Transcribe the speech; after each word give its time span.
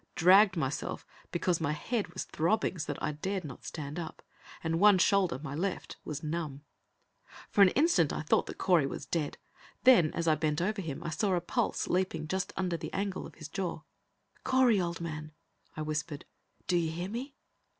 Dragged 0.15 0.57
myself 0.57 1.05
because 1.31 1.61
my 1.61 1.73
head 1.73 2.07
was 2.07 2.23
throbbing 2.23 2.79
so 2.79 2.91
that 2.91 3.03
I 3.03 3.11
dared 3.11 3.43
not 3.43 3.63
stand 3.65 3.99
up, 3.99 4.23
and 4.63 4.79
one 4.79 4.97
shoulder, 4.97 5.37
my 5.43 5.53
left, 5.53 5.97
was 6.03 6.23
numb. 6.23 6.63
For 7.51 7.61
an 7.61 7.69
instant 7.77 8.11
I 8.11 8.23
thought 8.23 8.47
that 8.47 8.57
Correy 8.57 8.87
was 8.87 9.05
dead. 9.05 9.37
Then, 9.83 10.11
as 10.15 10.27
I 10.27 10.33
bent 10.33 10.59
over 10.59 10.81
him, 10.81 11.03
I 11.03 11.11
saw 11.11 11.35
a 11.35 11.39
pulse 11.39 11.87
leaping 11.87 12.27
just 12.27 12.51
under 12.57 12.77
the 12.77 12.91
angle 12.93 13.27
of 13.27 13.35
his 13.35 13.47
jaw. 13.47 13.81
"Correy, 14.43 14.81
old 14.81 15.01
man!" 15.01 15.33
I 15.77 15.83
whispered. 15.83 16.25
"Do 16.65 16.77
you 16.77 16.89
hear 16.89 17.09
me?" 17.09 17.35